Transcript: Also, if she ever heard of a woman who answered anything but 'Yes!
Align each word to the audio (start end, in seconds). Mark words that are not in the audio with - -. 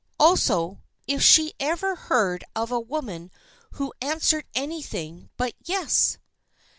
Also, 0.19 0.81
if 1.05 1.21
she 1.21 1.53
ever 1.59 1.93
heard 1.93 2.43
of 2.55 2.71
a 2.71 2.79
woman 2.79 3.29
who 3.73 3.93
answered 4.01 4.47
anything 4.55 5.29
but 5.37 5.53
'Yes! 5.63 6.17